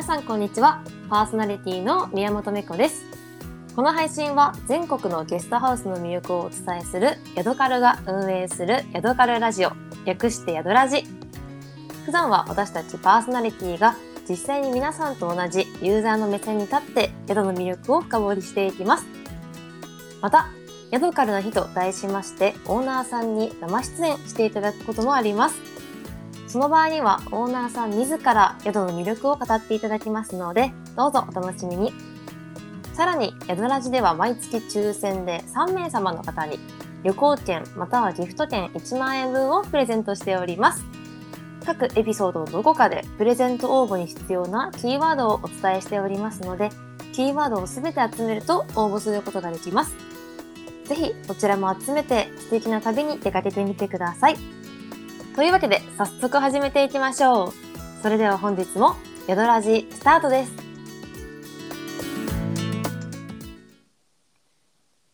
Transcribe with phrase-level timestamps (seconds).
[0.00, 0.82] 皆さんこんにちは。
[1.10, 3.04] パーソナリティの宮本芽子です。
[3.76, 9.72] この配信は全国のゲストハウスの魅力をお伝えするヤドカルが運営するヤドカルラジオ
[10.06, 11.04] 略してヤドラジ。
[12.06, 13.94] 普段は私たちパーソナリティが
[14.26, 19.04] 実際に皆さんと同じユーザーの目線に立って宿の魅力を深掘りしていきます。
[20.22, 20.48] また
[20.90, 25.79] 宿カルな日と題しましてオーナーさんに生出演していただくこともあります。
[26.50, 31.92] その場合にはオーナーさん自ら宿の魅力を語っていただきますのでどうぞお楽しみに。
[32.92, 36.58] さらに宿ラジでは毎月抽選で3名様の方に
[37.04, 40.84] 旅行券またはギフト券1万円分をプレゼントしております。
[41.64, 46.70] 各エピソードのどこかでプレゼント応募に必要なキーワードをお伝えしておりますので
[47.12, 49.94] キーワードをすべて集めると応募することができます。
[50.84, 54.59] ぜひそちらも集めて素敵な旅に出かけてみてください。
[55.36, 57.52] というわけで早速始めていきましょう。
[58.02, 58.96] それでは本日も
[59.28, 60.52] ヤドラジスタートです。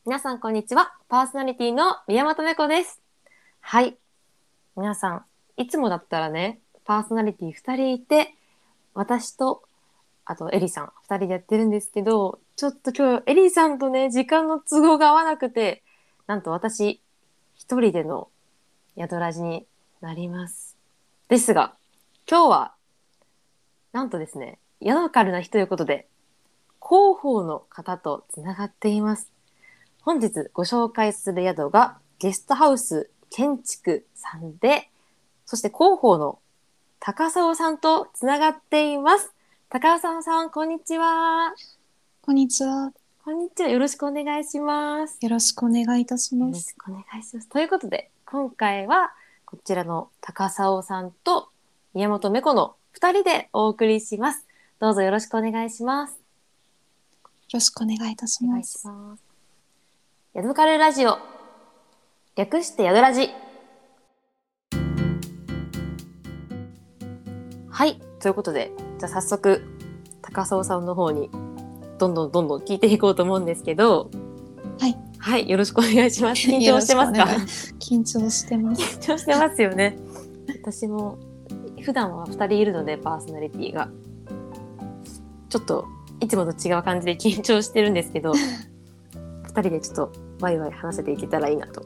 [0.07, 0.95] 皆さんこんにちは。
[1.11, 3.03] パーソナリティの宮本猫です。
[3.61, 3.99] はい。
[4.75, 5.25] 皆さん、
[5.59, 8.35] いつもだったらね、パーソナリティ2人いて、
[8.95, 9.65] 私と、
[10.25, 15.83] あとエリさん2人でやってるんですけど、ちょっと今日エリさんとね、時間の都合が合わなくて、
[16.27, 17.03] なんと私
[17.55, 18.29] 一人での
[18.97, 19.67] 宿ラジに
[20.07, 20.77] なります。
[21.29, 21.75] ですが、
[22.31, 22.75] 今日は、
[23.93, 26.07] なんとですね、ヤドカルな日ということで、
[26.81, 29.33] 広報の方とつながっています。
[30.03, 34.89] 本日ご紹介する宿がゲストハウス建築さんで、
[35.45, 36.39] そして広報の
[37.01, 39.33] 高沢さんとつながっています。
[39.69, 41.53] 高沢さん、こんにちは。
[42.23, 42.93] こんにちは。
[43.25, 43.69] こんにちは。
[43.69, 45.19] よろしくお願いします。
[45.21, 46.49] よろしくお願いいたします。
[46.49, 47.49] よろしくお願いします。
[47.49, 49.13] ということで、今回は
[49.47, 51.51] こちらの高砂さんと
[51.95, 54.45] 宮本芽子の二人でお送りします。
[54.81, 56.15] どうぞよろしくお願いします。
[56.15, 56.19] よ
[57.53, 58.85] ろしくお願いいたします。
[60.35, 61.19] ヤドカルラジオ。
[62.35, 63.31] 略してヤドラジ。
[67.71, 68.01] はい。
[68.19, 69.63] ということで、じゃあ早速、
[70.23, 71.31] 高砂さんの方に
[71.99, 74.11] どんどんどんどん聞いていこうと思うんですけど、
[74.81, 75.06] はい。
[75.27, 76.47] はい、よろしくお願いします。
[76.47, 77.25] 緊張してますか？
[77.81, 78.83] 緊張してます。
[79.03, 79.99] 緊張してますよね。
[80.63, 81.19] 私も
[81.83, 83.89] 普段は二人いるのでパーソナリティが
[85.49, 85.85] ちょっと
[86.21, 88.35] いつもと違う感じで緊張してるんですけど、
[89.43, 91.83] 二人でちょっとワイワイ話せていけたらいいなと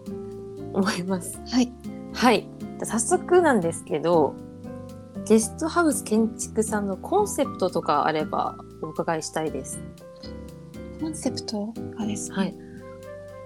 [0.74, 1.40] 思います。
[1.46, 1.72] はい。
[2.12, 2.46] はい。
[2.82, 4.34] 早速なんですけど、
[5.26, 9.80] ゲストハウス建築さんのコンセプトとかあればお伺いしたいです。
[11.00, 12.54] コンセプトがですね、はい、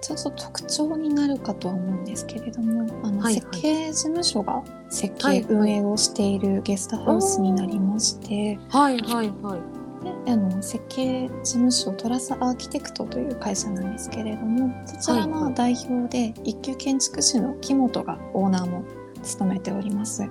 [0.05, 9.85] ちょっと特徴になるかとは思うんですけれどもあの、設計事務所が設計運営をしているゲストハウスになりまして、はいはいはい。
[10.25, 18.85] であの設計事務所トラスアーキテクトという会社なんですけれどもそちらの代表で一級建築士の木本がオーナーも
[19.25, 20.29] 務めております。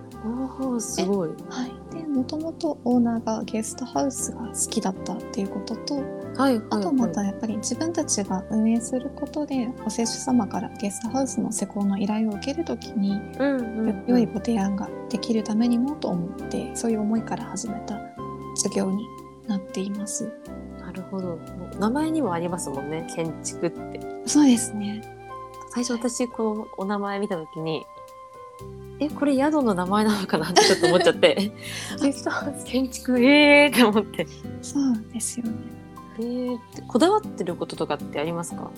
[0.60, 1.30] おすごい。
[1.50, 1.94] はい。
[1.94, 6.04] で、もともとオーナーがゲストハウスが好きだったっていうことと、はい
[6.36, 17.98] はいはい、あとまたやっぱり自分たちが運営することでお施主様からゲストハウスの施工の依頼を受けるときに、うん良いご提案ができるためにもと思ってそういう思いから始めた
[18.56, 19.06] 事業に
[19.46, 20.32] なっています。
[20.80, 21.38] なるほど。
[21.78, 24.00] 名前にもありますもんね、建築って。
[24.26, 25.02] そうですね。
[25.70, 27.84] 最初私このお名前見たときに
[29.04, 31.52] えこれ宿の名前なのかなってちょっと思っちゃって。
[32.64, 34.26] 建築ええー、って思って。
[34.62, 35.52] そうですよね。
[36.18, 38.70] えー、こだわってることとかってありますか？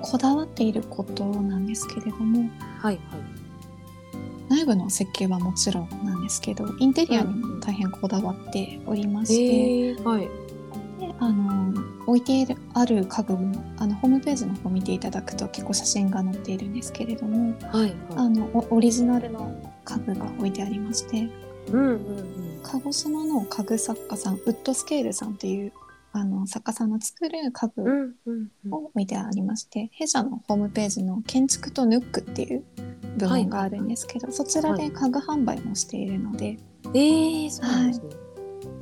[0.00, 2.50] こだわっていることなんですけれども。
[2.78, 2.98] はいはい。
[4.48, 10.28] 内部の設計はもちろんなんですけどインテリアにも大変こだわっておりまして、うん、はい。
[11.20, 11.57] あの
[12.08, 21.28] 置いてある家具もあのホームページの方見ていただくと結構写真が載っているんですけれども、はい、はい、あのオリジナルの家具が置いてありまして、
[21.70, 25.72] うんうんうん、鹿児島の家具作家さんウッドスケールさんっていう
[26.12, 28.16] あの作家さんの作る家具
[28.70, 32.64] を置いてありまして、うんうんうん、弊社のホームページの「建築とヌック」っていう
[33.18, 36.58] 部門があるんですけど、はい、そちらで家具販売もしているので。
[36.84, 36.98] はい、
[37.44, 38.27] えー、そうなんですね、はい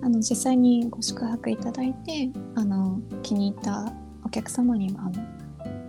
[0.02, 3.92] あの実際にご宿泊いただいてあの気に入った
[4.24, 5.22] お客様にはあの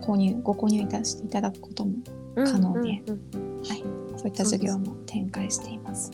[0.02, 1.92] 購入ご購入いたしていただくことも
[2.34, 3.84] 可能で、うんうんうん、はい、
[4.16, 6.10] そういった授業も展開しています。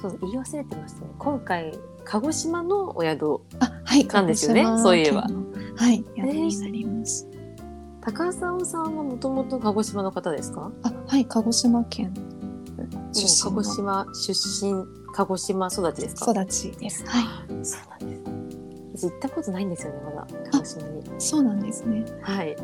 [0.00, 1.06] そう言い忘れてましたね。
[1.18, 3.40] 今回鹿児島のお宿
[3.84, 4.64] はいなんですよね。
[4.82, 5.26] そういえば。
[5.76, 7.26] はい、宿になります。
[8.00, 10.72] 高澤さんはもともと鹿児島の方ですか？
[10.82, 12.14] あ、はい、鹿児島県
[13.12, 14.84] 出身鹿児島出身
[15.14, 16.30] 鹿児島育ちですか？
[16.32, 17.04] 育ちです。
[17.06, 17.24] はい。
[17.64, 18.10] そうなん
[18.92, 19.06] です。
[19.08, 21.02] 私行ったことないんですよねまだ鹿児島に。
[21.18, 22.04] そうなんですね。
[22.22, 22.56] はい。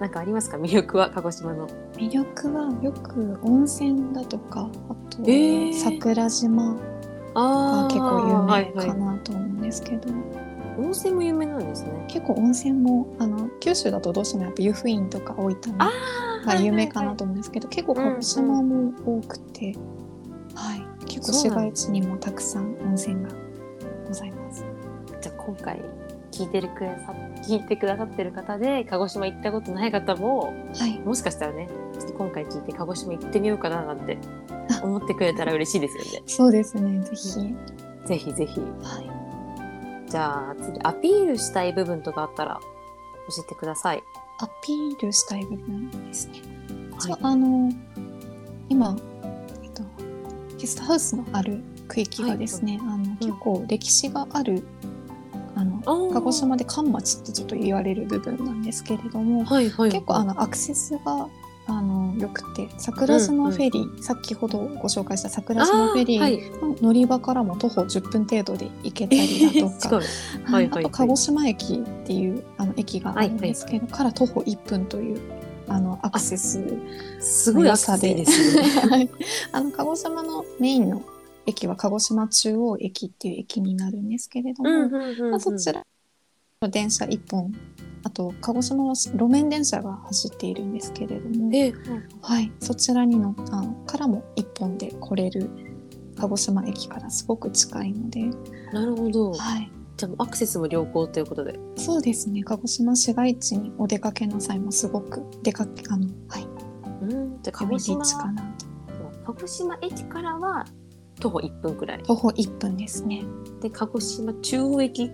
[0.00, 0.56] なんかありますか？
[0.58, 1.66] 魅力は鹿児島の。
[1.96, 6.74] 魅力はよく温泉だとかあと、えー、桜島
[7.34, 12.04] が結構有名かなと思うんですけど、はいはい温泉も有名なんですね。
[12.08, 19.74] 結構温泉もあの九州だとどうしてもやっぱ湯布院とか大分が有名かなと思うんですけど、結構鹿児島も多くて、
[20.54, 23.30] はい、結構市街地にもたくさん温泉が
[24.06, 24.64] ございます。
[25.20, 25.80] じゃあ今回
[26.32, 31.68] 聞いてるくださ聞いてくださってる方で鹿児島行ったことない方も、はい、もしかしたらね
[31.98, 34.18] ちょっと今回聞いて鹿児島行ってみようかななんて
[34.82, 36.22] 思ってくれたら嬉しいですよね。
[36.26, 37.54] そうですねぜひ。
[38.06, 38.60] ぜひぜひ。
[38.60, 39.11] はい
[40.12, 42.60] じゃあ次、アピールしたい部分とかあったら
[43.34, 44.02] 教えてください。
[44.40, 46.42] アピールしたい部分ですね。
[46.98, 47.72] はい、あの、
[48.68, 48.94] 今、
[49.62, 49.82] えっと、
[50.58, 54.62] ゲストハウスのある区域がですね、はい、あの、結構歴史がある
[55.54, 55.80] あの
[56.12, 61.28] 鹿児島で関町ってちょっと言われる部分なんですけれども、はいはい、結構あのアクセスが
[61.66, 70.00] あのよくて桜島フェリー、うんうん、さっきほどご紹介した桜島フェリーの乗り場からも徒歩10分程度で行けたりだとか、
[70.50, 75.20] はい、あと鹿児島駅っていうあの駅があるんですけど、はいはい、から徒歩1分という
[75.68, 76.60] あのアクセス
[77.20, 78.14] すごい良さで。
[78.14, 78.56] です
[78.88, 79.08] ね。
[79.52, 81.02] あの鹿児島のメインの
[81.46, 84.88] 駅は鹿児島中央駅っていう駅になるんですけれども、
[85.30, 85.84] まあ、そちら
[86.60, 87.54] の電車1本
[88.04, 91.72] あと鹿児島は路面電車が走っているんですけれども、え
[92.20, 95.48] はい、そちらにのあのからも一本で来れる
[96.16, 98.30] 鹿児島駅からすごく近いので
[98.72, 101.58] なるほど、はい、じゃあアクセスも良好ということで。
[101.76, 102.42] そうですね。
[102.42, 106.46] 鹿児島市街地にお出かけの際もすごく出かけあのはい。
[107.02, 107.42] うん。
[107.42, 108.54] じゃ鹿児島かな
[109.24, 110.66] 鹿児島駅からは
[111.20, 112.02] 徒歩1分くらい。
[112.02, 113.22] 徒歩1分ですね。
[113.60, 115.10] で鹿児島中央駅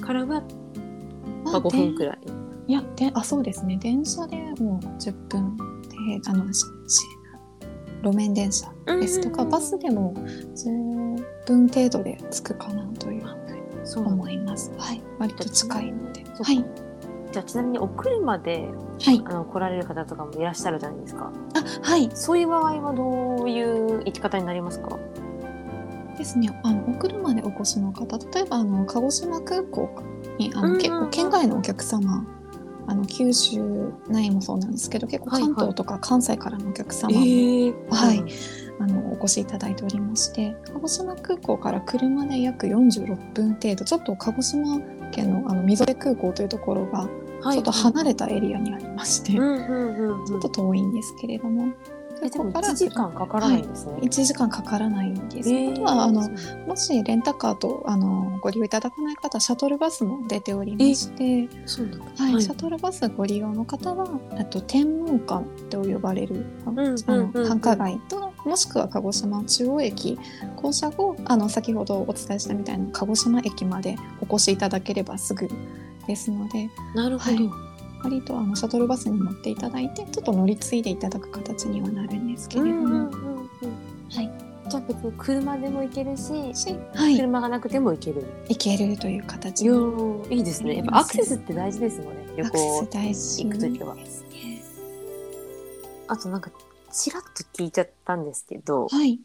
[0.00, 0.42] からは
[1.52, 2.18] まあ、5分くらい。
[2.68, 6.44] いやであそうですね電車でもう10分であの
[8.02, 13.30] 路面電車ですとか、バスでも10分程度で着くかなというふ
[13.98, 14.72] うに思います。
[14.76, 16.24] はい、割と近いので。
[16.24, 16.64] はい。
[17.32, 18.68] じゃあちなみにお車で、
[19.02, 21.32] はい、あの来られる方とかもいらっしゃるじゃないですか。
[21.54, 22.10] あはい。
[22.14, 24.98] そういう場合はどういう行き方になりますか？
[26.16, 26.48] ですね。
[26.62, 29.88] あのお車でお越しの方、例えばあの鹿児島空港
[30.38, 32.26] にあの、結構県外のお客様
[32.88, 38.24] あの九州内もそうなんですけど結構関東とか関西からのお客様も、はいはい、
[38.78, 44.80] あのお越しいただいておりまして鹿児島空港から車で約46分程度ちょっと鹿児島
[45.10, 47.08] 県のあの溝江空港というところが
[47.52, 51.72] ちょっと離れたエリアにありまして、ちょっと遠いんですけれども
[52.22, 53.92] えでも1時間かからないんですね。
[53.92, 55.50] はい、1時間かからないんです。
[55.50, 56.28] えー、はあの
[56.66, 64.08] もしレンタカーとあのご利用いただかない方シャトルバスも出ておりまして、そうなんはい、はい、シャトルバスご利用の方は
[64.38, 70.18] あと天文館と呼ばれる、あの繁華街ともしくは鹿児島中央駅
[70.56, 75.48] 降車後あの先ほどお伝えしたみたいな鹿児島駅までお越しいただければすぐ
[76.06, 76.70] ですので。
[76.94, 77.36] なるほど。
[77.36, 77.65] はい
[78.06, 83.10] 割とあのシャトルバスに乗っていただいてちょっと乗り継いでいただく形にはなるんですけれども、
[84.10, 84.30] はい、
[84.68, 86.32] じゃあ別に車でも行けるし、
[86.94, 88.24] はい、車がなくても行ける。
[88.48, 89.66] 行けるという形い
[90.36, 90.76] いいですね。
[90.76, 93.96] やっぱアクセスって大事ですもんね旅行行く時は。
[96.06, 96.52] あとなんか
[96.92, 99.18] ちらっと聞いちゃったんですけど、はい、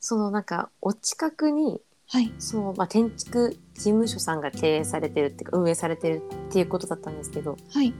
[0.00, 1.80] そのなんかお近くに
[2.12, 7.94] はい、そうまあ、建築事務所さんが経営されてるっていうか運営されてるっていうことだったんですけど、はい、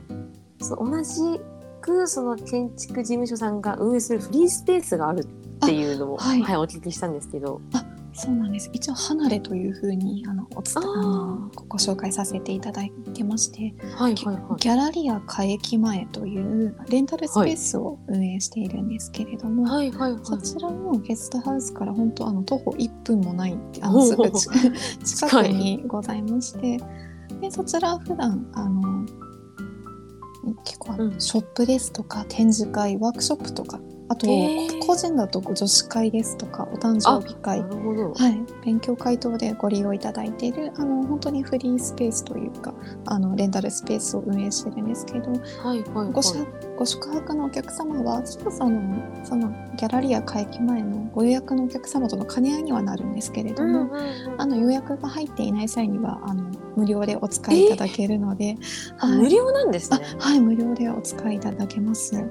[0.61, 1.41] そう同じ
[1.81, 5.25] くその建築事務所さんが運営するフリースペースがあるっ
[5.61, 7.61] ていうのも、はい、はい、お聞きしたんですけど。
[7.73, 8.71] あそうなんです。
[8.73, 20.13] 一応離れというふうにあのおつあのご紹介させていただいてまして、はいはいはい、ギャラリア会駅前というレンタルスペースを運営しているんですけれども、はいはいはい。
[20.13, 24.31] はい、そちらのゲストハウスから本当あの徒歩1分もないあのすぐ
[25.05, 26.81] 近くにございまして
[27.41, 29.07] でそちら普段あの
[30.65, 33.81] 結構、うん、ショップですとか展示会ワークショップとかあ
[34.21, 42.75] と、個人だと女子会ですとかお誕生日会、はい、勉強会等でご利用いただいているあの本当にフリースペースというか
[43.07, 46.23] あのレンタルスペースを運営してるんですけど、はいはいはい、ご
[46.77, 48.81] ご宿泊のお客様はそこその
[49.25, 58.57] そのギャラリア会期前のご予約のお客様との兼ね合いにはなるんですけれども、うんうんうん、あの予約が入っていない際にはあの無料でお使いいただけるので、
[58.97, 59.99] はい、無料なんですね。
[60.19, 62.25] はい無料でお使いいただけます。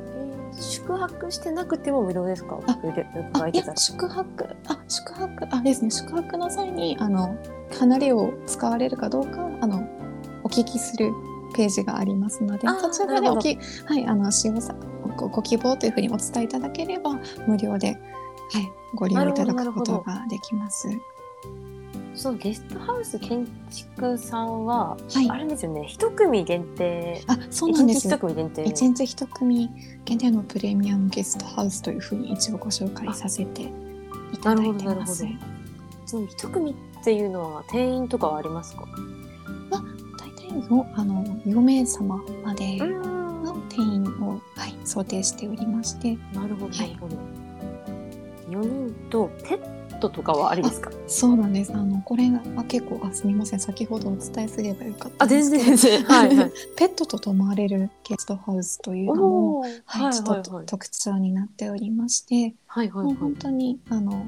[0.59, 2.59] 宿泊してなくても無料ですか？
[2.67, 4.55] あいや宿泊。
[4.67, 5.47] あ宿泊。
[5.49, 5.91] あですね。
[5.91, 7.37] 宿泊の際にあの
[7.79, 9.87] 離れを使われるかどうかあの
[10.43, 11.11] お聞きする
[11.55, 14.75] ページがありますのでそちらでおき、はい、あの使用さ
[15.17, 17.93] ごご希望というふうにお伝えいただければ無料で、
[18.51, 20.87] はい、ご利用いただくことができます。
[22.19, 28.09] そのゲストハウス建築さんは、はい、あれですよね一組限定あそうなんです。
[28.09, 28.63] 一組限定。
[28.65, 29.69] 一日一組
[30.03, 33.71] 限定のプレミアムゲストハウスというふうに一応ご紹介させて
[34.33, 35.25] いただいてます。
[36.05, 38.85] ちなみに一組っていうのは定員とかはありますか？
[39.71, 39.81] あ
[40.17, 46.17] 大体のあの4名様までの定員を、はい、想定しておりまして。
[46.33, 46.97] なるほど、はい、
[48.49, 50.91] 4人とペットとかはありですか？
[51.07, 51.73] そうなんです。
[51.73, 53.59] あのこれは結構あすみません。
[53.59, 56.03] 先ほどお伝えすればよかったあ全然全然。
[56.03, 64.27] はい、はい、 ペットと泊まれるゲストハウスというのも、はい、はい、ちょっと特徴になっておりまして、はいはいはい、もう本当にあの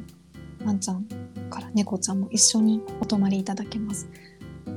[0.65, 1.05] ワンちゃん
[1.49, 4.07] から猫ちゃんも一緒にお泊まりいただけます。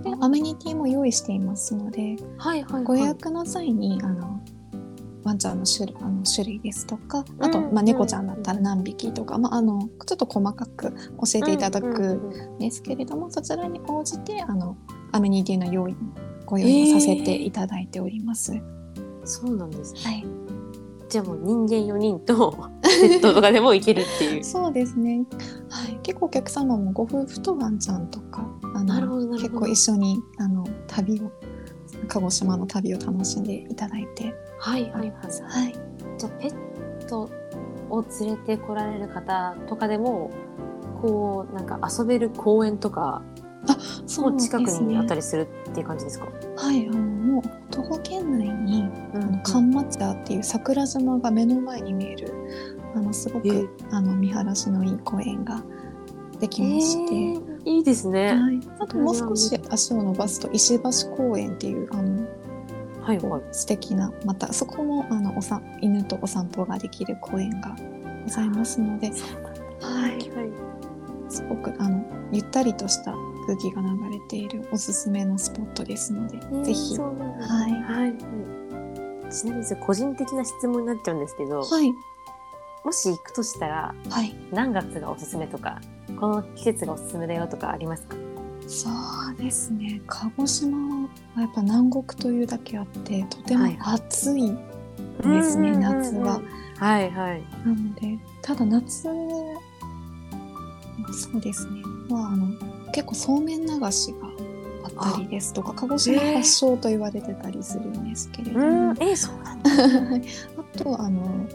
[0.02, 4.40] でアメニティも用意していますので、はいはいはい、ご予約の際にあの
[5.24, 10.96] ワンちゃんの種類あの種類ですとかあと、まあ、猫ちゃんだったら何匹とか、まあ、あのちょっと細かく教
[11.36, 14.76] えていただくんですけれども、そちらに応じてあの
[15.12, 15.96] アメニティの用意
[16.44, 18.54] ご用意させていただいております。
[18.54, 20.26] えー、そうなんですね、はい。
[21.08, 22.50] じゃあもう人間4人と
[22.82, 24.44] ペットとかでも行けるっていう。
[24.44, 25.24] そうですね、
[25.70, 31.30] はい、結構お客様もご夫婦とワンちゃんとかあの結構一緒にあの旅を
[32.08, 35.10] 鹿児島の旅を楽しんでいただいてはいはいはい、は
[35.68, 35.74] い、
[36.16, 37.28] じゃあペット
[37.90, 40.30] を連れてこられる方とかでも
[41.02, 43.20] こうなんか遊べる公園とか
[43.68, 46.28] あそう、ね、近くにあったりするっていう感じですか？
[46.56, 52.32] はいあのもう徒歩圏内に、うん、あの神松田っていう桜島が目の前に見える
[52.94, 55.62] あのすごく、あの見晴らしのいい公園が
[56.40, 62.24] できまして、えー、いいですね、はい、あともう少し足を伸ばすと石橋公園っていうあの
[63.04, 63.18] はい。
[63.18, 67.76] はい、素敵なまたそこもあのおさ犬とお散歩ができる公園が
[68.24, 69.10] ございますので、
[69.80, 70.22] はい、はい、
[71.28, 73.14] すごくあのゆったりとした
[73.46, 77.04] 空気が流れているおすすめのスポットですので、えー、ぜひ、は
[77.68, 81.92] い、はい、ちなみに個人的な質問になっちゃうんですけど、はい、
[82.84, 85.80] もし行くとしたら、はい、何月がおすすめとか
[86.18, 88.16] この季節がおすすめだよとかありますか？
[88.66, 90.00] そうですね。
[90.06, 94.52] 鹿児島はやっぱ南国というだけあってとても暑い
[95.22, 96.40] ですね、はい、夏は。
[96.78, 99.10] はいはい、なのでただ夏そ
[101.38, 102.48] うですね、まあ、あの
[102.92, 104.28] 結構そうめん流しが
[104.84, 109.70] あったりですとか鹿児島発祥と言われてたりするんですけれども、えー、えー、そうなんだ。
[110.58, 111.46] あとあの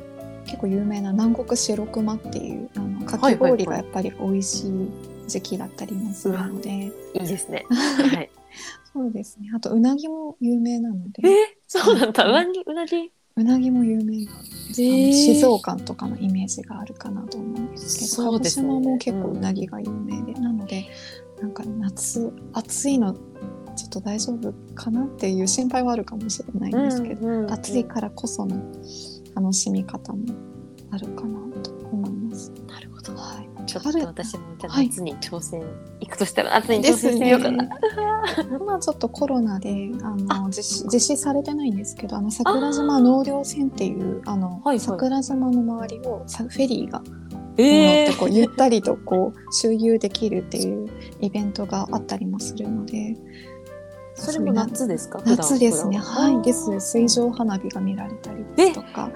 [0.45, 4.89] 結構有名な南国白熊っていうあのかき氷がやっぱり美味しい
[5.29, 7.65] 時期だったりもするので、はいはいですね。
[7.69, 8.29] はい。
[8.93, 9.51] そうですね。
[9.55, 11.21] あとうなぎも有名なので。
[11.27, 11.57] え？
[11.67, 12.25] そうなんだ。
[12.25, 13.11] うなぎうなぎ。
[13.35, 14.81] うなぎも有名なんです。
[14.81, 20.87] えー、静岡とかのイメージがあるかなと思うんですけど、鹿児島も結構うなぎが有名で、うん、なので
[21.39, 28.57] なんか夏暑いのちょっと大丈夫かなっていう心配はあるかもしれないんですけど、うんうん、暑いからこその
[29.35, 30.19] 楽しみ方も
[30.91, 32.51] あるかなと思います。
[32.67, 33.15] なるほど。
[33.15, 33.38] はい。
[33.69, 35.69] ちょっと私もじゃ夏に挑戦、はい、
[36.07, 37.69] 行くとしたら夏に挑戦してみようかな。
[38.49, 47.01] 今ちょっとコロナであの実施実施されてないんですけどあの桜島納涼船っていうあの、はいはい、桜島の周りをフェリーが
[47.61, 50.87] えー、こうゆったりとこう周遊できるっていう
[51.19, 53.17] イベントがあったりもするので
[54.19, 55.21] それも夏ですか？
[55.25, 55.97] 夏ですね。
[55.97, 59.11] はいです水上花火が見られたりですとか。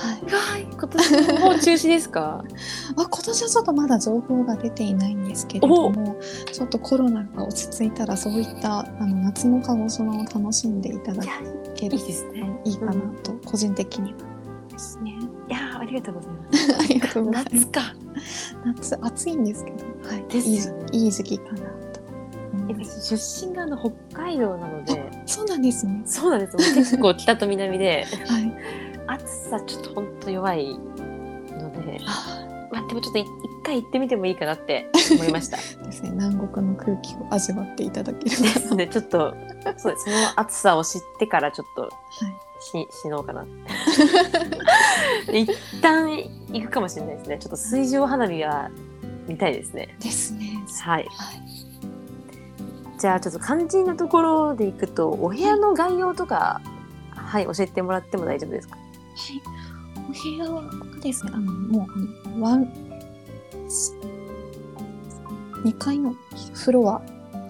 [0.00, 2.44] はい、今年も中止ですか？
[2.96, 6.16] あ今年はちょっとまだ情報が出ていないんですけれども
[6.52, 11.24] ちょっとコロナが落ち着いたらそういったあの夏の鹿児島を楽しんでいただ
[11.74, 12.60] けるいいですね。
[12.64, 12.92] いいかな
[13.24, 14.18] と、個人的には。
[14.70, 15.18] ですね
[15.48, 16.74] いやありがとうございます。
[16.78, 17.56] ありがとうございます。
[17.56, 17.80] 夏か。
[18.64, 19.76] 夏暑いんですけど、
[20.08, 21.60] はい、ですよね、いい時期かな
[22.84, 25.10] と出身があの北海道なので。
[25.26, 26.02] そうなんですね。
[26.04, 26.56] そうなんです。
[26.56, 28.52] 結構北と南で、はい、
[29.06, 32.00] 暑さちょっと本当弱いので、
[32.72, 33.26] まあ、でもちょっと一
[33.64, 35.56] 回行ってみてもいいかなって 思いました。
[35.56, 39.34] ですね、南国の空気を味わっていただけるですね、ちょっと
[39.76, 41.90] そうその暑さを知ってからちょっと、はい、
[42.60, 43.46] し死のうかな。
[45.32, 46.08] 一旦
[46.52, 47.38] 行くかもしれないですね。
[47.38, 48.70] ちょっと水上花火は
[49.26, 49.94] 見たいですね。
[50.00, 50.64] ですね。
[50.82, 51.06] はい。
[51.10, 51.57] はい、
[52.98, 56.60] じゃあちょっと肝心なところでいくとお部屋の概要とか、
[57.14, 58.76] はい、教えてもらっても大丈夫ですか？
[58.76, 59.42] はい、
[60.08, 60.62] お部屋は
[61.00, 61.88] ですねあのも
[62.36, 62.72] うワン
[65.64, 66.14] 2階の
[66.54, 67.00] フロア。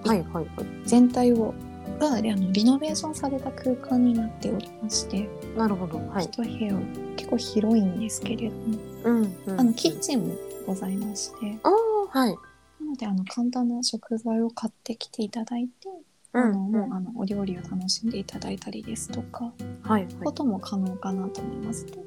[0.05, 0.47] はいはいはい、
[0.85, 1.52] 全体を
[1.99, 5.28] があのリノベーションされた空間になっておりまして。
[5.57, 6.73] なるほど、はい、一部屋
[7.17, 10.37] 結構広いんですけれども、うんうん、あのキッチンも
[10.67, 11.59] ございまして、
[12.12, 12.38] はい、な
[12.88, 15.88] のであの簡単な食材を買ってきていただいて、
[16.33, 19.52] あのもうあのお料理を楽しんでいただいたりですとか、
[19.83, 21.87] はい、はい、ことも可能かなと思います。
[21.87, 22.00] と、そ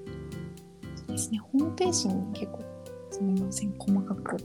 [1.07, 2.63] うですねホームページに結構
[3.11, 4.37] すみません細かく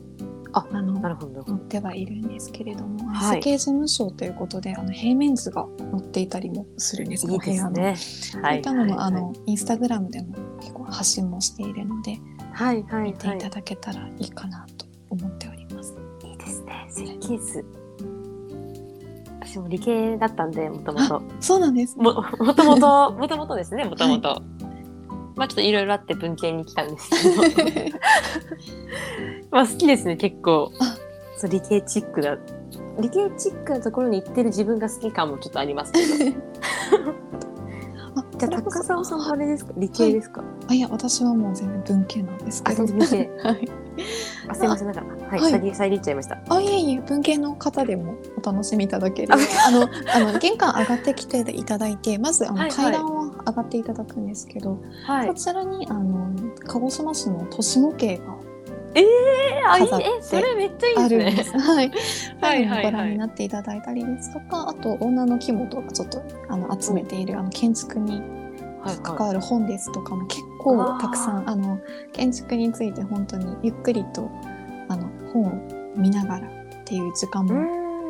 [0.52, 7.96] ああのなるほど載ってはいるんですけれども、はい、設計事務所ということであの平面図が載っていたりもするんですいいですね。
[7.96, 12.18] そういったのも、あのインスタグラムでも結構発信もしているので、
[12.52, 14.75] はいはい、見ていただけたらいいかなと
[17.30, 17.38] ね。
[17.38, 17.64] 設計図。
[19.40, 21.22] 私も理系だったんでもともと。
[21.40, 22.04] そうなんです、ね。
[22.04, 24.42] ももともともともとですねもともと。
[25.36, 27.90] まあちょっといろいろあって文系に来たんですけど。
[29.50, 30.72] まあ好きですね結構。
[31.36, 32.38] そう理系チックな。
[33.00, 36.06] 理系チックなところに行ってる自分が好き感もちょっとありますけど。
[38.38, 39.72] じゃあ高澤さんはあれですか？
[39.76, 42.82] 理系ですか、はい、あいや私はもう全然文系なんですけど。
[42.84, 43.68] はい。
[44.48, 46.38] あすみませんなんかはい、はい、遮遮っちゃいました。
[46.48, 49.34] あいえいえ文系の方でもお楽しみいただける。
[49.34, 56.30] あのあの玄関上がってきていただいてまずあの、はいはい、階段を上がっていただくんですけど、はい、こちらにあの
[56.66, 58.36] 鹿児島市の年の計が
[58.96, 59.04] えー、
[59.70, 61.58] あいいえそれめっちゃいいですね。
[61.60, 61.90] はい、
[62.40, 63.48] はいはいご覧になってい。
[63.48, 63.82] ただい。
[63.82, 67.26] たりですとか、あと女の木本がちょっとあの集めてい。
[67.26, 68.22] る、あの建築に
[69.02, 71.78] 関わる本ですとかも結構たくさんあの
[72.12, 72.92] 建築につい。
[72.92, 74.30] て本当にゆっくりと
[75.42, 76.50] 本を見ながらっ
[76.84, 77.54] ていう時間も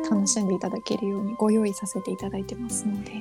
[0.09, 3.11] 楽しんでいただけるようにご用意させていただいてますので。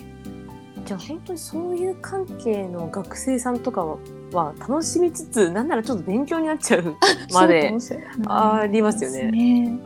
[0.85, 3.99] じゃあ本当にそういう関係の学生さんとかは
[4.33, 6.97] は楽しみつつなんならちょっと勉強になっちゃう
[7.35, 7.75] まで
[8.29, 9.31] ありますよね。
[9.33, 9.81] ね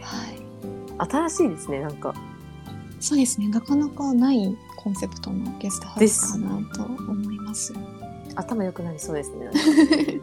[0.00, 2.14] はい、新しいですねなんか。
[3.00, 7.74] そうですねなかなかないコンセプトのゲストハウスかなと思います。
[8.36, 9.50] 頭良くなりそうですね。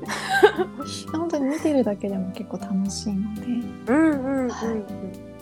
[1.11, 3.41] 本当に見てるだけでも結構楽しいので。
[3.91, 4.49] うんうんうん、うん。
[4.49, 5.33] はい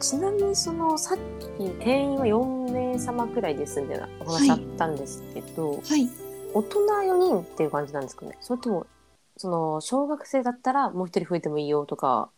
[0.00, 1.18] ちなみにそのさっ
[1.58, 6.10] き定員は4名様くらいですんでお話あったんですけど、はい、はい、
[6.54, 8.36] 大人4人っていう感じなんですかね？
[8.40, 8.86] それとも
[9.36, 12.30] その小学生だったらもう一人増えてもいいよとか。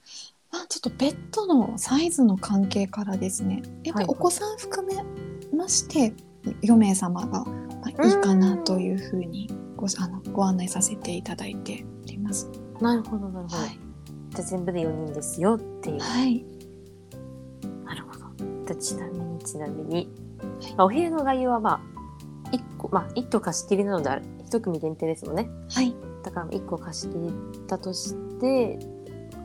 [0.55, 3.63] あちょっとベッドのサイズの関係からですね。
[3.85, 5.03] やっぱりお子さん含め
[5.57, 6.13] まして
[6.61, 7.47] 4名様が、
[7.93, 12.51] いかなというふうにごあのご案内させていただいております。
[12.81, 13.57] なるほどなるほど。
[13.57, 13.79] はい、
[14.31, 16.01] じゃあ全部で4人ですよっていう。
[16.01, 16.45] はい。
[18.83, 20.09] ちなみにちなみに、
[20.77, 21.81] まあ、お部屋の概要はま
[22.45, 27.33] あ1個まあ1棟貸し切りなので1組限定ですもんねはいだから1個貸し切り
[27.69, 28.79] だとして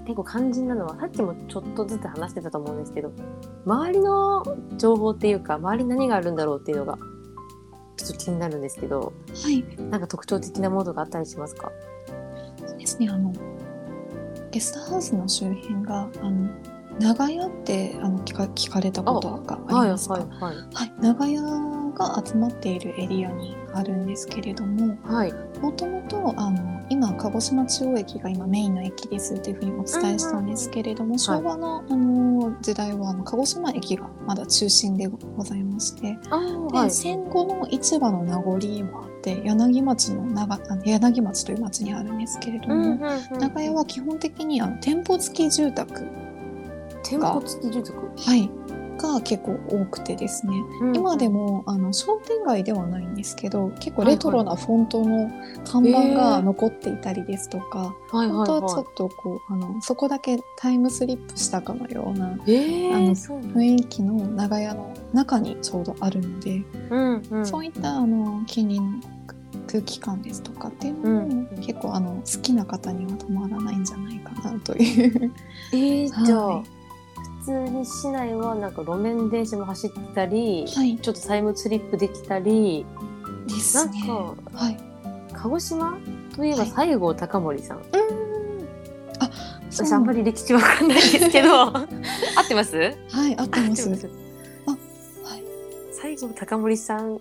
[0.06, 3.12] 結構肝心なのはさっきもちょっとずつ話してたと思うんですけど
[3.66, 4.44] 周りの
[4.78, 6.98] 情報っていうか周りに何があるんだろうっていうのが
[7.98, 9.12] ちょっと気になるんですけど、
[9.44, 11.72] はい、なんか特徴的なものがあったりしますか？
[12.66, 13.10] そうですね。
[13.10, 13.34] あの
[14.52, 16.50] ゲストハウスの周辺があの
[17.00, 20.56] 長屋ってあの聞か聞かれたことがありますか、はい、はい。
[20.74, 21.42] はい、長屋
[21.94, 24.96] が集まっているエリアにあるんですけれども
[25.62, 26.34] もともと
[26.90, 36.18] 今鹿児島中央駅が今メインの駅ですっていうふうにお伝えしたんですけれども、うん、昭和の,、あの時代はあの鹿児島駅がまだ中心でございまして
[36.72, 42.98] で、戦後の市場の名残もあって柳町の長柳町という町にあるんですけれども、
[43.40, 46.06] 長屋は基本的にあの店舗付き住宅
[47.04, 47.98] 店舗付き住宅。
[48.18, 48.57] はい
[48.98, 55.32] が結構多くてですね、うん、今でもあの商店街ではないんですけど結構レトロなフォントの
[55.66, 69.02] 看板が残っていたりですとか、はい本当はちょっとこうあのそこだけタイムスリップしたかのような、あの雰囲気の長屋の中にちょうどあるので、うんうん、そういったあの近隣の
[69.68, 75.34] 空気感ですとかっていうのも、うん、結構あの好きな方にはたまらないんじゃないかなという。
[75.74, 76.64] えー、じゃあ、
[77.48, 82.86] 通に市内はなんか路面電車も走ってたり、はい、ちょっとタイムスリップできたり
[83.48, 84.00] ですね。
[84.06, 84.78] なんか、はい、
[85.34, 85.98] 鹿児島
[86.36, 87.88] といえば西郷隆盛さん、はい、
[89.20, 89.30] あ
[89.72, 91.64] 私あんまり歴史わかんないですけど。
[91.72, 91.88] 合
[92.44, 92.76] ってます？
[92.76, 94.10] はい合ってます。
[94.66, 94.78] あは
[95.38, 95.44] い。
[95.94, 97.20] 西郷隆盛さんっ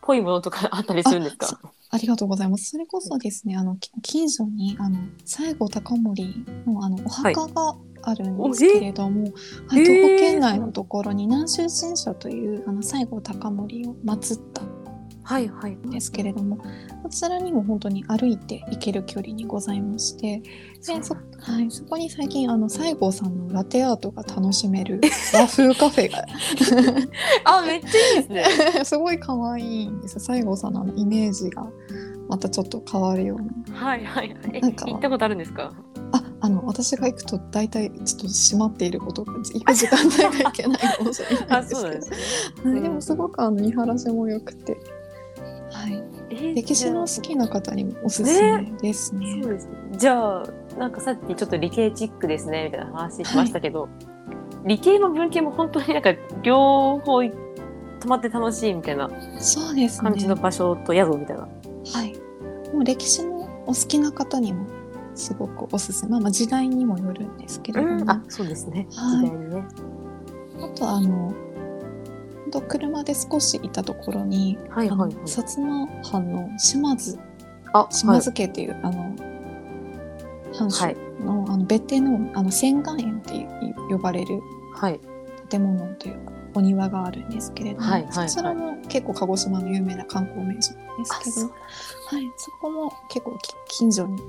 [0.00, 1.60] ぽいものとかあったりするんですか？
[1.92, 2.70] ありがとうございます。
[2.70, 9.32] それこそですね、あの近所にあの西郷隆盛のあのお墓があるんですけれども、
[9.68, 14.62] はい、徒歩圏内のところに南州神社というあの西郷隆盛を祀った
[15.22, 15.78] はいはい。
[15.90, 16.56] ですけれども、
[17.04, 25.00] こちらにも本当に歩いて行ける距離にございましてでそ,、はい、そこに最近あの西郷さんのラテアートが楽しめる
[25.32, 26.24] 和風カフェが
[27.44, 28.82] あめっちゃいいですね。
[28.84, 30.18] すごい可愛いんです。
[30.18, 31.64] 西郷さんのイメージが
[32.28, 33.76] またちょっと変わるような。
[33.78, 34.60] はいはいはい。
[34.60, 35.72] 行ったことあるんですか？
[36.40, 42.12] ああの私が行くと大体ちょっと閉まっていることが行く時間帯がいけないかもしれないです
[42.62, 42.70] けど。
[42.70, 44.76] でね、でもすごくあの見晴らしも良くて、
[45.70, 46.02] はい、
[46.54, 49.36] 歴史の好きな方にもおすすめですね。
[49.36, 49.68] ねそうです。
[49.96, 50.46] じゃあ
[50.78, 61.42] なんかさっきちょっと理系チックですねみたいな話しましたけど、はい、理系も文系も本当になんか両方泊まって楽しいみたいな感じの場所と宿みたいな。
[61.42, 62.14] はい、
[62.72, 64.79] もう歴史のお好きな方にも
[65.14, 69.64] すごくおすすめ、まあ、時代にもよるんですけれども、うん、あそうですね、はい、時代にね。
[70.62, 71.34] あとあの
[72.50, 77.18] と車で少し行ったところに、はいはいはい、薩摩藩の島津。
[77.72, 79.16] あ島津家っていう、はい、あの
[80.52, 83.46] 藩主の,、あの別邸のあの仙岩園って
[83.88, 84.40] 呼ばれる
[85.48, 91.46] 建物というか、お庭があるんですけれども、はいはいはい、そちらも結構鹿児島の有名な観光名所なんですけど。
[91.46, 94.20] はい、そこも結構近所に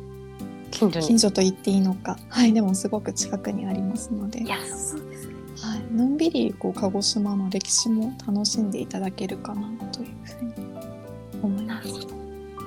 [0.71, 4.41] 近所近所と言っていいのか、はい、でもすごく近くにありますので。
[4.41, 5.31] いやそうですね
[5.61, 10.53] はい、のんびりこう鹿児島の歴史も楽しんでいただけるかなというふうに
[11.43, 11.89] 思います。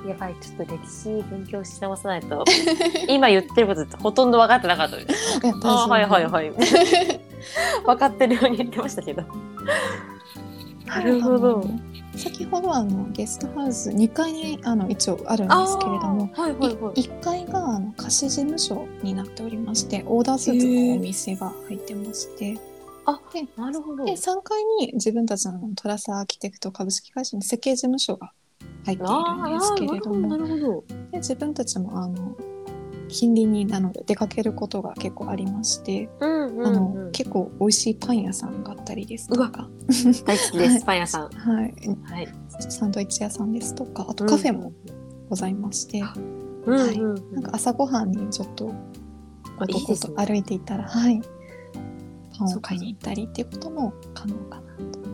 [0.06, 2.44] やばい、ちょっと歴史勉強し直さないと。
[3.08, 5.40] 今言ってることほとんど分かってなかったです。
[5.64, 6.52] あはいはいはい。
[7.84, 9.24] 分かってるように言ってましたけど。
[10.86, 11.68] なるほど。
[12.16, 22.58] 先ほどあのゲストハウス2階にあの一応あるんですけれども、はいはいはい、1階があの貸し事務所になっておりましてオーダースーツのお店が入ってまして。
[23.06, 24.04] あでなるほど。
[24.04, 28.32] で3階に自分たちのトラサアーキテクト株式会社の設計事務所が
[28.84, 32.36] 入っているんですけれどもで自分たちもあの
[33.08, 39.68] 近隣になので出かけることが結構ありまして、うん、あの結構美味しいパン屋さんがあったりですとか。
[40.24, 42.28] 大好きです、はい、パン屋さん、はい、はい、
[42.68, 44.72] サンドイッチ屋さんですとかあとカフェも
[45.28, 46.00] ございまして、
[46.66, 46.98] うんはい、
[47.34, 48.72] なんか朝ごはんにちょっと
[49.58, 51.20] 男と歩いていたら、はい、
[52.38, 55.13] パンを買いに行ったりっていうことも可能かなと。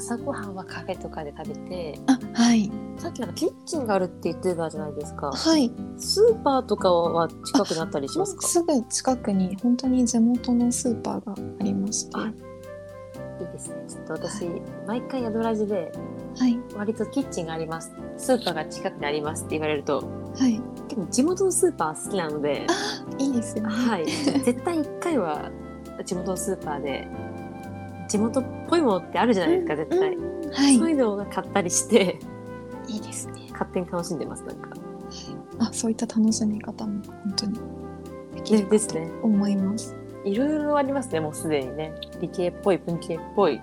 [0.00, 2.72] 朝ごはんはカフェとかで食べてあはい。
[2.96, 5.30] さっきなんかキッチンがあるって言ってたじゃないですか。
[5.30, 5.70] はい。
[5.98, 8.48] スーパーとかは近くなったりしますか？
[8.48, 12.18] すぐ近くに本当に地元のスーパーがありまして。
[12.18, 13.76] いいですね。
[13.88, 15.92] ちょっと私、はい、毎回宿ラジで
[16.38, 17.92] はい、割とキッチンがあります。
[18.16, 20.04] スーパーが近くにありますって言われると、
[20.38, 25.50] はい、結構地元のスーパー好きなのであいいですよね、はい、絶対一回は
[26.04, 27.08] 地元のスーパーで
[28.10, 32.18] 地元っぽいものってあるじゃないですか、絶対、うんはい、そういうのを買ったりして。
[32.88, 33.46] いいですね。
[33.52, 34.70] 勝手に楽しんでますなんか。
[35.60, 37.60] あそういった楽しみ方も本当に
[38.34, 39.94] できるかと思います、
[40.24, 41.92] いろいろありますねもうすでにね。
[42.20, 43.60] 理系っぽい文系っぽい。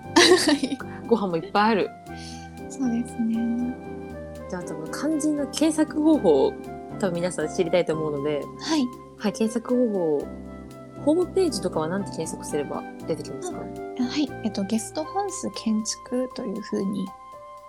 [1.06, 1.90] ご飯もいっぱいある。
[2.70, 3.76] そうですね。
[4.48, 6.52] じゃあ肝心の検索方法を
[6.98, 8.40] 多分皆さん知りたいと思うので。
[8.60, 8.86] はい、
[9.18, 10.26] はい、検索方法
[11.04, 13.58] ホームページとかは何て検索すれば出てきますか？
[14.04, 17.06] はい、えっと、ゲストハウス建築というふうに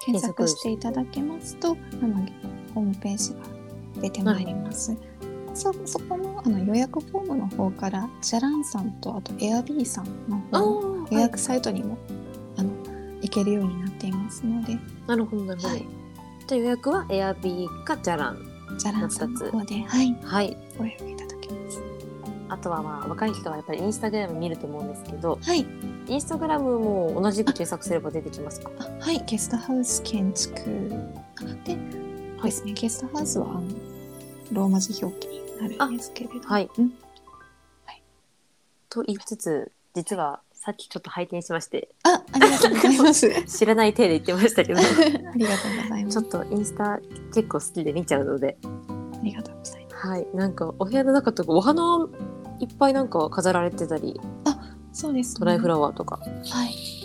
[0.06, 2.16] 検索していただけますと、あの
[2.74, 3.40] ホームページが
[4.02, 4.92] 出てまいります。
[4.92, 5.00] はい、
[5.54, 12.00] そそこのあの予約フォームの方からジャランさんとあとエアビーさんの方予約サイトにも、はい、
[12.58, 12.72] あの
[13.22, 14.78] 行けるようになっていますので。
[15.08, 15.74] なるほどなるほど。
[15.74, 15.86] はい、
[16.48, 18.46] じゃ予約はエアビーかジャラン。
[18.78, 21.89] ジャランさんの方で、はい、はい、ご予約いただけます。
[22.50, 25.66] あとはまあ若い人はやっぱりインスタグラム見ると思うんですけど、はい、
[26.08, 28.72] インスタグラムも同じく検索すれば出てきますか？
[29.00, 29.24] はい。
[29.26, 30.56] ゲストハウス建築
[31.64, 31.76] で、
[32.38, 32.74] はい、ですね。
[32.74, 33.64] ゲストハウスはあの
[34.52, 35.42] ローマ字表記に
[35.78, 36.40] なるんですけれど。
[36.48, 36.94] はい、うん、
[37.86, 38.04] はい、
[38.90, 43.30] と言いつつ実はさっきちょっと拝見しましてあありがとうございます。
[43.46, 44.80] 知らない体で言ってましたけど。
[44.82, 44.84] あ
[45.36, 46.20] りがとうございます。
[46.22, 47.00] ちょっとインスタ
[47.34, 48.58] 結構好きで見ちゃうので。
[48.64, 50.08] ありがとうございます。
[50.08, 50.28] はい。
[50.34, 52.08] なんかお部屋の中とかお花
[52.60, 56.18] いっぱいなんか飾られてたりあそうです、ね、ドライフラワーとか。
[56.18, 57.00] はい。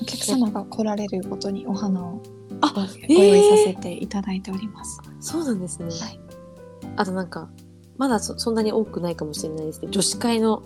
[0.00, 2.22] お客様が来られるごとにお花を
[2.62, 2.72] あ
[3.06, 6.20] ご用意させていただいております、えー、そうなんですね、はい、
[6.96, 7.50] あとなんか
[7.98, 10.62] まだそそんなに多くないかもしれないですけど女子会の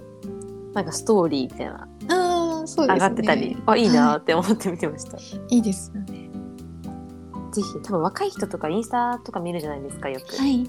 [0.72, 6.30] なんかストーリーみたいなあそうです、ね、上がってたりあいいなって思って見てました、はい、いいですよね。
[7.52, 10.36] ぜひ多分若い人とかインスタとか見るじゃないですかよく。
[10.36, 10.68] はい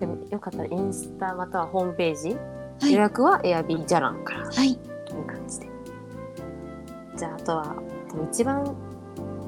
[0.00, 2.36] でもよかったらインスタまたはホームページ、
[2.80, 4.76] はい、予約はエアビージャランから、はい、
[5.06, 5.68] という感じで。
[7.16, 7.76] じゃああとは
[8.30, 8.74] 一番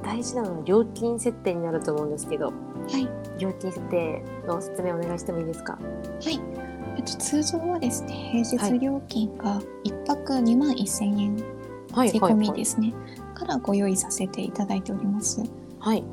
[0.02, 2.52] 大事なのは料金設定になると思うんですけど、は
[2.96, 3.08] い、
[3.40, 5.72] 料金設定の説明お願いしてもいいですか？
[5.72, 5.78] は
[6.30, 6.40] い、
[6.96, 11.44] えっと、通常はですね平日料金が1泊2万1000円税
[12.18, 12.92] 込みですね、
[13.34, 15.42] からご用意させていただいております。
[15.80, 16.04] はい、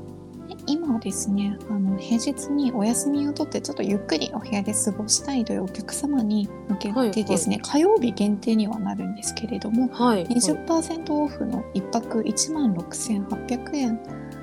[0.67, 13.99] 今はですねあの平日にお休みを取ってちょっとゆっくりお部屋で過ごしたいというお客様に向けてですね、はいはい、火曜日限定にはなるんですけれども、はい、20%オフの1泊1万6800円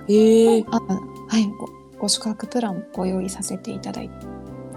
[0.09, 1.69] えー、あはいご
[2.01, 4.27] ご宿泊プランをご用意させていただいて。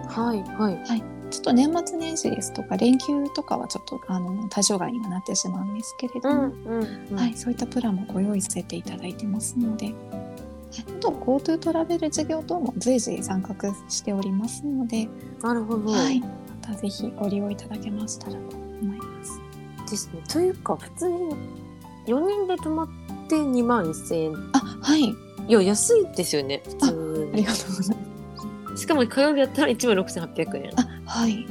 [0.08, 9.93] はいはい、はい、ちょっと年末年始ですとか連休とかはちょっとあの対象外にはなってしまうんですけれども、うんうんうん、はい、そういったプランもご用意させていただいてますので。
[10.80, 13.56] あと GoTo トラベル事業等も随時参画
[13.90, 15.08] しておりますので
[15.42, 16.28] なるほど、はい、ま
[16.62, 19.40] たぜひご利用いただけましたらと思います。
[19.90, 20.22] ですね。
[20.28, 21.18] というか普通に
[22.08, 22.88] 4人で泊まっ
[23.28, 24.34] て2万1000円。
[24.54, 25.04] あはい。
[25.48, 28.82] いや安いですよね普通ありがとうございます。
[28.82, 30.72] しかも火曜日やったら1万6800円。
[30.80, 31.46] あはい。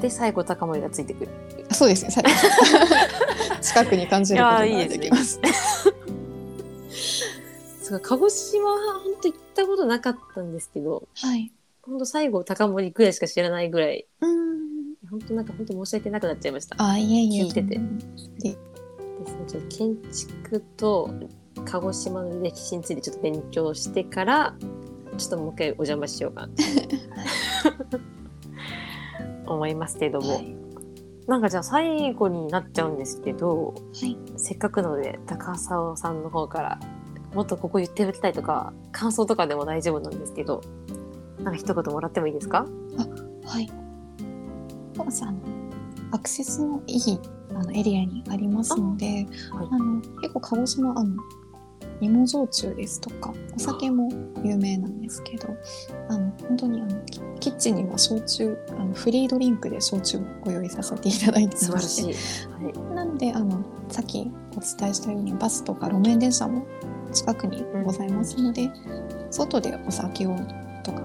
[0.00, 1.30] で最後高森がついてくる。
[1.70, 2.10] そうですね。
[2.10, 2.30] 最後。
[3.62, 5.40] 近くに感じることができます。
[8.00, 11.52] 鹿児島は本当行ったことなかったんですけど、はい。
[11.82, 14.94] 本当最後高森ぐらいしか知らないぐらい、うん。
[15.10, 16.76] 本当なんか本当申し訳なくなっちゃいました。
[16.78, 17.42] あ、いえいえ。
[17.44, 17.78] 聞いてて。
[17.78, 17.80] で
[19.26, 21.10] すね、ちょっと建築と
[21.64, 24.56] 鹿児島の歴史についてちょっと勉強してから、
[25.16, 26.52] ちょっともう一回お邪魔しようかな
[29.52, 30.34] 思いますけども。
[30.34, 30.56] はい
[31.26, 36.78] なんかじゃあ最後になっちゃうんですけど、はい、せっかくので高澤さんの方から
[37.36, 40.62] もっとここ言っておきたいとか感想とかでも大丈夫なんですけど
[41.38, 42.66] なんか一言もらってもいいですか？
[42.98, 43.70] あはい。
[46.12, 47.20] アクセスのいい
[47.50, 49.06] あのエリアにありますので、
[49.52, 51.22] はい、あの結構鹿児島あの
[52.00, 54.08] 芋焼酎ですとかお酒も
[54.42, 55.48] 有名なんですけど
[56.08, 57.04] あの本当にあの
[57.40, 62.14] キッチンには焼酎あのフリードリンクで焼酎をご用意させていただいてまして
[62.64, 66.66] はい、なのであのさっきお伝えしたようにバスとか路面電車も
[67.16, 68.70] 近くにございますので、
[69.30, 70.36] 外でお酒を
[70.84, 71.02] とか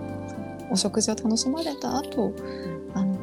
[0.70, 2.34] お食事を楽しまれた後、
[2.94, 3.18] あの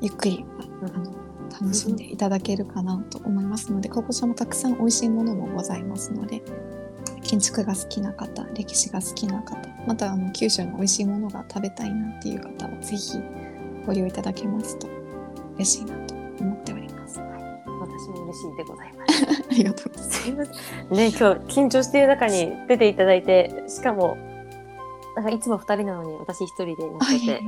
[0.00, 0.44] ゆっくり
[0.82, 1.24] あの
[1.60, 6.42] 楽しんでいただけるかなと思いますので鹿児島もたくさん美味しいものもございますので
[7.22, 13.18] 建築が好きな方歴史が好きな方またあの九州の美味しいものが食べたいなっていう方は是非
[13.86, 14.88] ご利用いただけますと
[15.56, 17.20] 嬉しいなと思っております。
[17.20, 19.43] 私も嬉しいでございます。
[19.54, 20.50] ありがとうございます。
[20.90, 24.16] ね、今日緊張している中に出ていただいて、しかも、
[25.16, 27.40] なんかいつも二人なのに私一人でなってて、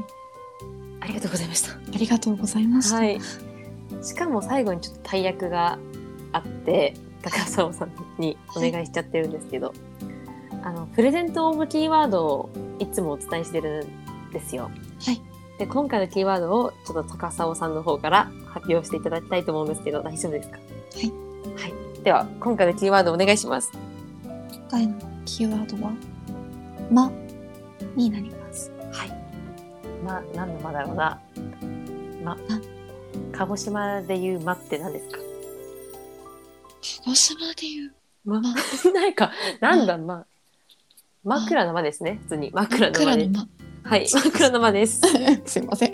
[1.00, 1.72] ありがとうございました。
[1.72, 2.96] ありがとうございました。
[2.96, 3.20] はい。
[4.02, 5.78] しかも最後にちょっと大役が
[6.32, 9.76] あって、高澤さんにお願いしちゃってるんですけど、はい、
[10.62, 13.86] あの、プレゼント応募キーワードをいつもお伝えしてる
[14.30, 14.70] んですよ。
[15.04, 15.20] はい。
[15.58, 20.58] で、今回のキーワードをちょっと高澤さんの方から発表していただきたいと思うんですけど、大丈夫ですか？
[20.58, 20.62] は
[21.02, 21.12] い。
[21.62, 21.74] はい。
[22.06, 23.72] では、今回のキーワードお願いします。
[24.22, 25.90] 今回のキーワードは、
[26.88, 27.10] ま
[27.96, 28.70] になります。
[28.92, 29.10] はい。
[30.04, 31.20] ま、何のまだろうな。
[32.22, 32.36] ま、
[33.32, 35.18] 鹿児島で言うまって何ですか？
[37.04, 38.54] 鹿児島で言うま、ま、
[38.94, 40.26] ないか、なんだま。
[41.24, 42.52] 枕の間ですね、普通に。
[42.52, 43.30] 枕の間で。
[43.82, 45.00] はい、 枕の間です。
[45.44, 45.92] すいません。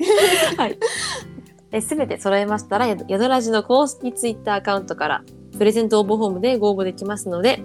[0.59, 1.81] はい。
[1.81, 5.25] すべて揃えましたら、宿ラジの公式ツイッターアカウントから
[5.62, 7.62] プレゼント応募フォームでご応募できますので、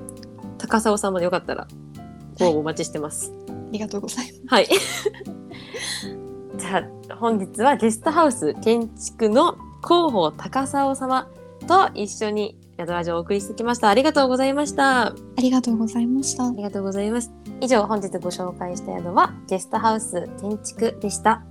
[0.60, 1.68] 高砂さんまでよかったら
[2.38, 3.32] ご応募お待ちしてます。
[3.32, 4.42] はい、ありがとうございます。
[4.46, 4.68] はい。
[6.60, 11.28] じゃあ、本日はゲストハウス建築の広報高砂様
[11.66, 13.90] と一緒に宿ラジオをお送りしてきました。
[13.90, 15.08] ありがとうございました。
[15.08, 16.46] ありがとうございました。
[16.46, 17.32] ありがとうございます。
[17.62, 21.42] 以上、本日ご紹介した宿はゲストハウス建築でした。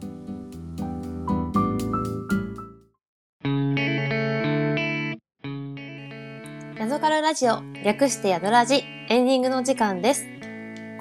[7.36, 10.26] ジオ、略してヤドラジ、エンディングの時間です。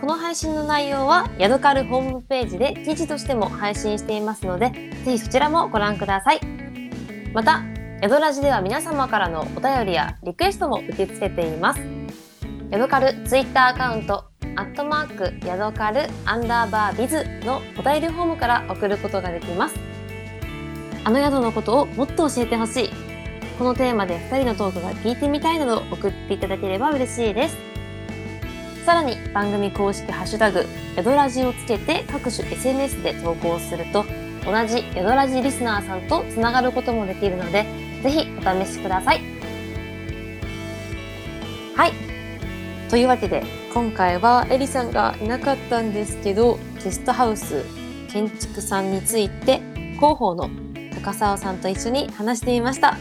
[0.02, 4.72] この配信の内容は、ヤドカルホームページで記事としても配信していますので、
[5.06, 6.42] ぜひそちらもご覧ください。
[7.34, 7.64] また、
[8.02, 11.80] ヤドラジでは皆様からのお便りやリクエストも受け付けています。
[12.70, 14.26] ヤドカルツイッターアカウント、
[14.58, 19.76] アットマークヤドカルアンダーバービズのお便りフォームから送ることができます。
[21.06, 23.05] あの宿のことをもっと教えてほしい。
[23.58, 27.58] このテーマで2人のトークが聞いてみたいなど送っていただければ嬉しいです。
[28.86, 30.66] さらに番組公式ハッシュタグ、
[30.96, 34.06] ヤドラジをつけて各種 SNS で投稿すると、
[34.46, 37.66] 同じヤドラジリスナーさんとつながることもできるので、
[38.04, 39.22] ぜひお試しください。
[41.76, 41.92] はい
[42.90, 47.66] というわけで今回はエリさんがいなかったんですけどゲストハウス
[48.08, 49.60] 建築さんについて
[49.96, 50.50] 広報の
[50.94, 52.98] 高澤さんと一緒に話してみました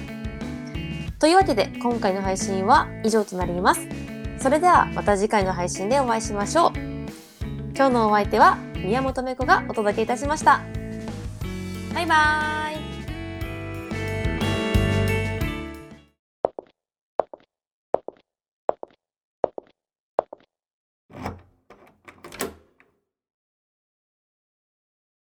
[1.25, 3.89] というわけで今回の配信は以上となります。
[4.39, 6.73] それではまた次回の配信でお会いしましょう。
[7.75, 10.61] 今日のお相手は宮本芽子がお届けいたしました。
[11.95, 12.84] バイバーイ。